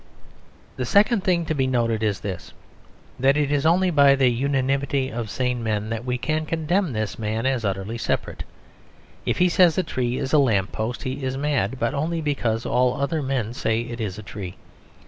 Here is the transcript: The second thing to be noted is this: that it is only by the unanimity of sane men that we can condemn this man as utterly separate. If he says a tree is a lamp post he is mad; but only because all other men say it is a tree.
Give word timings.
The 0.77 0.83
second 0.87 1.23
thing 1.23 1.45
to 1.45 1.53
be 1.53 1.67
noted 1.67 2.01
is 2.01 2.21
this: 2.21 2.53
that 3.19 3.37
it 3.37 3.51
is 3.51 3.67
only 3.67 3.91
by 3.91 4.15
the 4.15 4.29
unanimity 4.29 5.11
of 5.11 5.29
sane 5.29 5.61
men 5.61 5.89
that 5.91 6.03
we 6.03 6.17
can 6.17 6.47
condemn 6.47 6.91
this 6.93 7.19
man 7.19 7.45
as 7.45 7.63
utterly 7.63 7.99
separate. 7.99 8.43
If 9.27 9.37
he 9.37 9.47
says 9.47 9.77
a 9.77 9.83
tree 9.83 10.17
is 10.17 10.33
a 10.33 10.39
lamp 10.39 10.71
post 10.71 11.03
he 11.03 11.23
is 11.23 11.37
mad; 11.37 11.77
but 11.79 11.93
only 11.93 12.19
because 12.19 12.65
all 12.65 12.95
other 12.99 13.21
men 13.21 13.53
say 13.53 13.81
it 13.81 14.01
is 14.01 14.17
a 14.17 14.23
tree. 14.23 14.55